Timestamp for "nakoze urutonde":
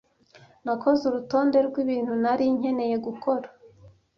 0.65-1.57